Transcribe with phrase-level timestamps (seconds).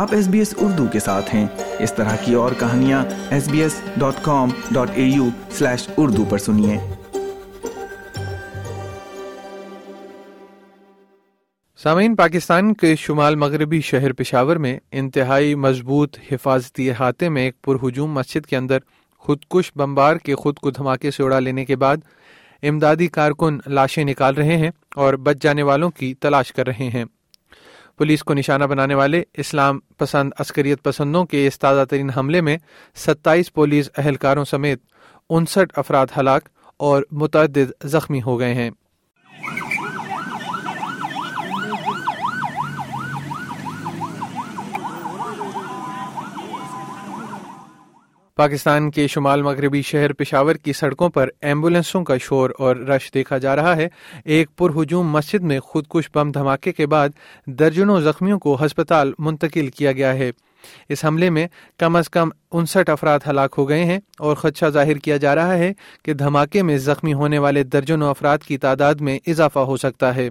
[0.00, 1.46] آپ S B S Urdu کے ساتھ ہیں۔
[1.78, 6.24] اس طرح کی اور کہانیاں S B S dot com dot A U slash Urdu
[6.24, 6.78] پر سنیے۔
[11.76, 18.12] سامعین، پاکستان کے شمال مغربی شہر پشاور میں انتہائی مضبوط حفاظتی احاطے میں ایک پرہجوم
[18.12, 18.78] مسجد کے اندر
[19.18, 21.96] خودکش بمبار کے خود کو دھماکے سے اڑا لینے کے بعد
[22.62, 27.04] امدادی کارکن لاشیں نکال رہے ہیں اور بچ جانے والوں کی تلاش کر رہے ہیں۔
[28.00, 32.56] پولیس کو نشانہ بنانے والے اسلام پسند عسکریت پسندوں کے اس تازہ ترین حملے میں
[32.96, 34.82] ستائیس پولیس اہلکاروں سمیت
[35.30, 38.70] انسٹھ افراد ہلاک اور متعدد زخمی ہو گئے ہیں۔
[48.40, 53.38] پاکستان کے شمال مغربی شہر پشاور کی سڑکوں پر ایمبولینسوں کا شور اور رش دیکھا
[53.38, 53.88] جا رہا ہے۔
[54.24, 57.08] ایک پرہجوم مسجد میں خودکش بم دھماکے کے بعد
[57.46, 60.30] درجنوں زخمیوں کو ہسپتال منتقل کیا گیا ہے۔
[60.88, 61.46] اس حملے میں
[61.78, 65.54] کم از کم انسٹھ افراد ہلاک ہو گئے ہیں اور خدشہ ظاہر کیا جا رہا
[65.54, 65.72] ہے
[66.04, 70.28] کہ دھماکے میں زخمی ہونے والے درجنوں افراد کی تعداد میں اضافہ ہو سکتا ہے۔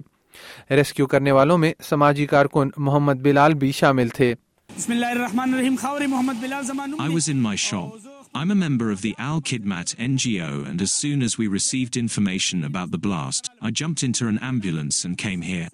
[0.70, 4.34] ریسکیو کرنے والوں میں سماجی کارکن محمد بلال بھی شامل تھے۔
[7.00, 7.98] I was in my shop.
[8.34, 12.64] I'm a member of the Al Kidmat NGO, and as soon as we received information
[12.64, 15.68] about the blast, I jumped into an ambulance and came here.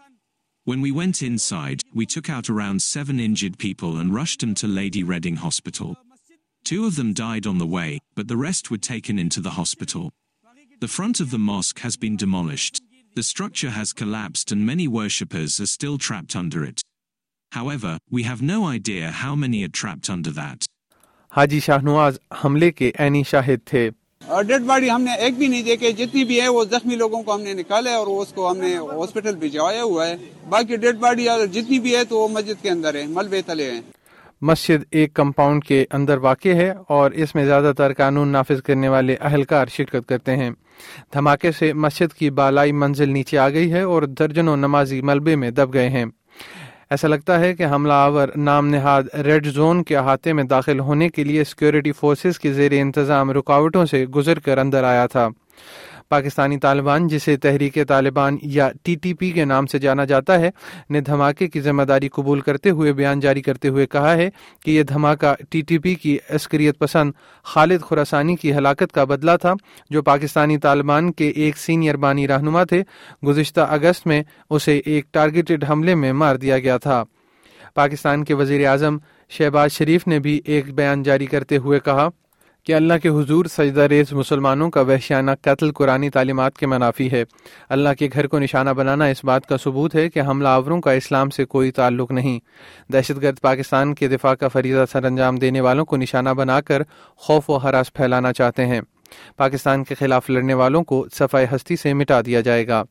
[0.65, 4.67] When we went inside, we took out around 7 injured people and rushed them to
[4.67, 5.97] Lady Reading Hospital.
[6.65, 10.11] 2 of them died on the way, but the rest were taken into the hospital.
[10.81, 12.83] The front of the mosque has been demolished.
[13.15, 16.83] The structure has collapsed and many worshippers are still trapped under it.
[17.57, 20.57] However, we have no idea how many are trapped under that.
[21.37, 23.91] حاجی شاہ نواز حملے کے عینی شاہد تھے۔
[24.27, 27.23] اور dead body ہم نے ایک بھی نہیں دیکھے جتنی بھی ہے وہ زخمی لوگوں
[27.23, 30.17] کو ہم نے نکالا ہے اور اس کو ہم نے ہاسپٹل بھجوایا ہوا ہے۔
[30.49, 33.81] باقی ڈیڈ باڈی جتنی بھی ہے تو وہ مسجد کے اندر ہے ملبے تلے ہیں۔
[34.41, 38.89] مسجد ایک کمپاؤنڈ کے اندر واقع ہے اور اس میں زیادہ تر قانون نافذ کرنے
[38.89, 40.51] والے اہلکار شرکت کرتے ہیں۔
[41.13, 45.51] دھماکے سے مسجد کی بالائی منزل نیچے آ گئی ہے اور درجنوں نمازی ملبے میں
[45.51, 46.05] دب گئے ہیں۔
[46.91, 51.09] ایسا لگتا ہے کہ حملہ آور نام نہاد ریڈ زون کے احاطے میں داخل ہونے
[51.09, 55.29] کے لیے سیکیورٹی فورسز کے زیر انتظام رکاوٹوں سے گزر کر اندر آیا تھا۔
[56.09, 60.51] پاکستانی طالبان، جسے تحریک طالبان یا ٹی ٹی پی کے نام سے جانا جاتا ہے،
[60.91, 64.29] نے دھماکے کی ذمہ داری قبول کرتے ہوئے بیان جاری کرتے ہوئے کہا ہے
[64.65, 67.13] کہ یہ دھماکہ ٹی ٹی پی کی عسکریت پسند
[67.45, 69.55] خالد خوراسانی کی ہلاکت کا بدلہ تھا،
[69.91, 72.83] جو پاکستانی طالبان کے ایک سینئر بانی رہنما تھے۔
[73.27, 77.03] گزشتہ اگست میں اسے ایک ٹارگیٹڈ حملے میں مار دیا گیا تھا۔
[77.75, 78.97] پاکستان کے وزیر اعظم
[79.31, 82.09] شہباز شریف نے بھی ایک بیان جاری کرتے ہوئے کہا
[82.67, 87.25] کہ اللہ کے حضور سجدہ ریز مسلمانوں کا وحشیانہ قتل قرآن تعلیمات کے منافی ہے۔
[87.69, 90.93] اللہ کے گھر کو نشانہ بنانا اس بات کا ثبوت ہے کہ حملہ آوروں کا
[90.93, 92.41] اسلام سے کوئی تعلق نہیں۔
[92.93, 96.83] دہشت گرد پاکستان کے دفاع کا فریضہ سر انجام دینے والوں کو نشانہ بنا کر
[97.17, 98.81] خوف و حراس پھیلانا چاہتے ہیں۔
[99.37, 102.83] پاکستان کے خلاف لڑنے والوں کو صفائی ہستی سے مٹا دیا جائے گا۔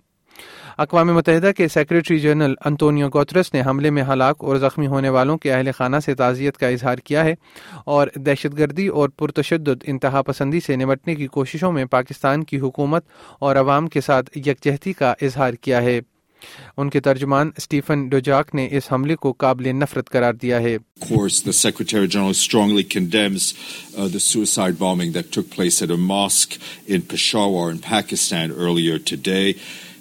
[0.77, 5.37] اقوام متحدہ کے سیکرٹری جنرل انتونیو گوترس نے حملے میں ہلاک اور زخمی ہونے والوں
[5.37, 7.35] کے اہل خانہ سے تعزیت کا اظہار کیا ہے
[7.85, 13.05] اور دہشت گردی اور پرتشدد انتہا پسندی سے نمٹنے کی کوششوں میں پاکستان کی حکومت
[13.39, 16.01] اور عوام کے ساتھ یکجہتی کا اظہار کیا ہے۔
[16.77, 20.77] ان کے ترجمان اسٹیفن ڈوجاک نے اس حملے کو قابل نفرت قرار دیا ہے۔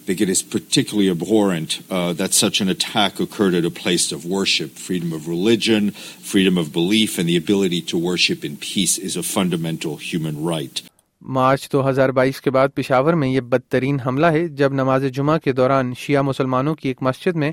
[0.07, 4.25] Think it is particularly abhorrent uh, that such an attack occurred at a place of
[4.27, 4.71] worship.
[4.79, 5.93] Freedom of religion,
[6.33, 10.83] freedom of belief, and the ability to worship in peace is a fundamental human right.
[11.23, 15.39] March دو ہزار بائیس کے بعد پشاور میں یہ بدترین حملہ ہے جب نماز جمعہ
[15.45, 17.51] کے دوران شیعہ مسلمانوں کی ایک مسجد میں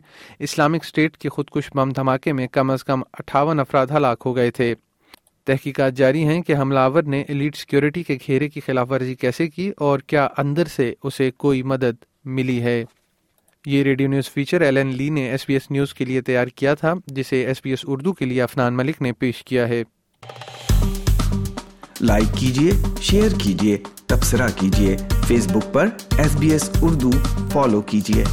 [0.47, 4.51] اسلامک اسٹیٹ کے خودکش بم دھماکے میں کم از کم اٹھاون افراد ہلاک ہو گئے
[4.57, 4.73] تھے
[5.45, 9.47] تحقیقات جاری ہیں کہ حملہ آور نے ایلیٹ سیکیورٹی کے گھیرے کی خلاف ورزی کیسے
[9.47, 12.85] کی اور کیا اندر سے اسے کوئی مدد ملی ہے۔
[13.65, 16.47] یہ radio news feature L N لی نے ایس بی ایس نیوز کے لیے تیار
[16.47, 19.83] کیا تھا، جسے ایس بی ایس اردو کے لیے افنان ملک نے پیش کیا ہے۔
[22.01, 22.71] لائک کیجیے
[23.01, 23.77] شیئر کیجیے
[24.07, 24.97] تبصرہ کیجیے
[25.27, 27.11] فیس بک پر S B S Urdu
[27.51, 28.23] follow کیجیے